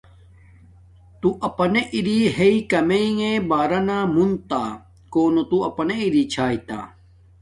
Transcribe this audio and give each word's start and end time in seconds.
تے 1.19 1.29
اپناݵ 1.47 1.85
اری 1.95 2.17
ھاݵ 2.35 2.55
کامےنݣ 2.69 3.21
بارانا 3.49 3.97
مون 4.13 4.31
تا 4.49 4.63
کونو 5.11 5.43
تو 5.49 5.57
اپنے 5.69 5.95
اری 6.05 6.23
چھاݵ 6.33 6.55
تہ 6.67 6.79